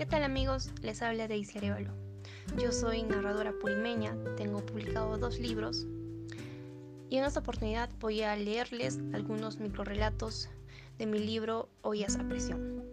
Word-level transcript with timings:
amigos? 0.00 0.70
Les 0.80 1.02
habla 1.02 1.26
Daisy 1.26 1.58
Arevalo. 1.58 1.90
Yo 2.56 2.70
soy 2.70 3.02
narradora 3.02 3.52
purimeña, 3.60 4.16
tengo 4.36 4.64
publicado 4.64 5.18
dos 5.18 5.38
libros 5.40 5.86
y 7.10 7.16
en 7.16 7.24
esta 7.24 7.40
oportunidad 7.40 7.90
voy 7.98 8.22
a 8.22 8.36
leerles 8.36 9.00
algunos 9.12 9.58
microrelatos 9.58 10.48
de 10.98 11.06
mi 11.06 11.18
libro 11.18 11.68
Ollas 11.82 12.16
a 12.16 12.26
presión. 12.28 12.84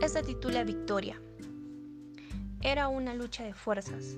Esta 0.00 0.22
titula 0.22 0.62
Victoria. 0.62 1.20
Era 2.60 2.88
una 2.88 3.14
lucha 3.14 3.42
de 3.42 3.52
fuerzas. 3.52 4.16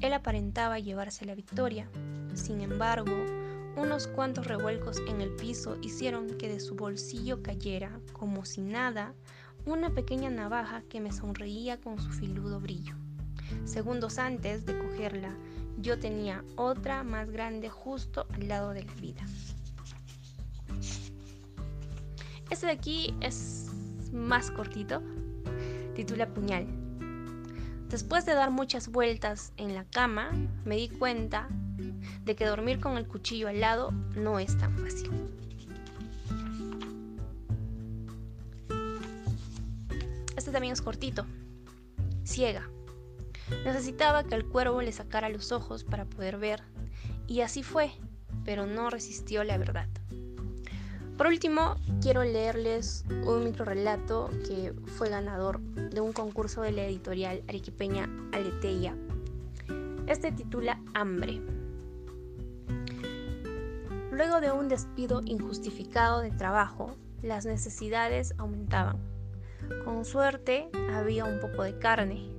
Él 0.00 0.12
aparentaba 0.12 0.78
llevarse 0.78 1.24
la 1.24 1.34
victoria. 1.34 1.88
Sin 2.34 2.60
embargo, 2.60 3.16
unos 3.76 4.06
cuantos 4.06 4.46
revuelcos 4.46 4.98
en 5.08 5.22
el 5.22 5.30
piso 5.30 5.78
hicieron 5.80 6.36
que 6.36 6.48
de 6.48 6.60
su 6.60 6.74
bolsillo 6.74 7.42
cayera, 7.42 8.00
como 8.12 8.44
si 8.44 8.60
nada, 8.60 9.14
una 9.68 9.90
pequeña 9.90 10.30
navaja 10.30 10.82
que 10.88 11.00
me 11.00 11.12
sonreía 11.12 11.78
con 11.78 11.98
su 12.00 12.10
filudo 12.10 12.60
brillo. 12.60 12.94
Segundos 13.64 14.18
antes 14.18 14.64
de 14.64 14.78
cogerla, 14.78 15.36
yo 15.78 15.98
tenía 15.98 16.42
otra 16.56 17.04
más 17.04 17.30
grande 17.30 17.68
justo 17.68 18.26
al 18.32 18.48
lado 18.48 18.70
de 18.70 18.84
la 18.84 18.94
vida. 18.94 19.24
Este 22.50 22.66
de 22.66 22.72
aquí 22.72 23.14
es 23.20 23.70
más 24.12 24.50
cortito, 24.50 25.02
titula 25.94 26.28
Puñal. 26.28 26.66
Después 27.90 28.24
de 28.24 28.34
dar 28.34 28.50
muchas 28.50 28.88
vueltas 28.88 29.52
en 29.56 29.74
la 29.74 29.84
cama, 29.84 30.30
me 30.64 30.76
di 30.76 30.88
cuenta 30.88 31.48
de 32.24 32.36
que 32.36 32.46
dormir 32.46 32.80
con 32.80 32.96
el 32.96 33.06
cuchillo 33.06 33.48
al 33.48 33.60
lado 33.60 33.92
no 34.16 34.38
es 34.38 34.56
tan 34.56 34.76
fácil. 34.78 35.10
Este 40.38 40.52
también 40.52 40.72
es 40.72 40.80
cortito. 40.80 41.26
Ciega. 42.24 42.70
Necesitaba 43.64 44.22
que 44.22 44.36
el 44.36 44.46
cuervo 44.46 44.80
le 44.82 44.92
sacara 44.92 45.28
los 45.30 45.50
ojos 45.50 45.82
para 45.82 46.04
poder 46.04 46.38
ver, 46.38 46.62
y 47.26 47.40
así 47.40 47.64
fue, 47.64 47.90
pero 48.44 48.64
no 48.64 48.88
resistió 48.88 49.42
la 49.42 49.58
verdad. 49.58 49.88
Por 51.16 51.26
último, 51.26 51.74
quiero 52.00 52.22
leerles 52.22 53.04
un 53.26 53.42
microrelato 53.42 54.30
que 54.46 54.72
fue 54.86 55.08
ganador 55.08 55.58
de 55.60 56.00
un 56.00 56.12
concurso 56.12 56.62
de 56.62 56.70
la 56.70 56.84
editorial 56.84 57.42
arequipeña 57.48 58.08
Aleteia. 58.30 58.94
Este 60.06 60.30
titula 60.30 60.80
Hambre. 60.94 61.42
Luego 64.12 64.40
de 64.40 64.52
un 64.52 64.68
despido 64.68 65.20
injustificado 65.24 66.20
de 66.20 66.30
trabajo, 66.30 66.96
las 67.22 67.44
necesidades 67.44 68.34
aumentaban. 68.38 69.17
Con 69.84 70.04
suerte 70.04 70.70
había 70.92 71.24
un 71.24 71.40
poco 71.40 71.62
de 71.62 71.78
carne. 71.78 72.30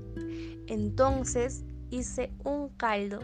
Entonces 0.67 1.63
hice 1.89 2.31
un 2.43 2.69
caldo. 2.69 3.19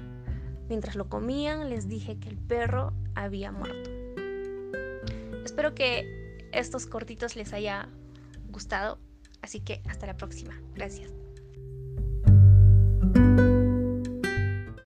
Mientras 0.70 0.96
lo 0.96 1.10
comían 1.10 1.70
les 1.70 1.88
dije 1.88 2.20
que 2.20 2.30
el 2.30 2.38
perro 2.38 2.94
había 3.14 3.52
muerto. 3.52 3.90
Espero 5.44 5.76
que 5.76 6.50
estos 6.52 6.88
cortitos 6.88 7.36
les 7.36 7.54
haya 7.54 7.88
gustado, 8.50 9.00
así 9.42 9.60
que 9.60 9.82
hasta 9.88 10.08
la 10.08 10.18
próxima. 10.18 10.60
Gracias. 10.74 11.25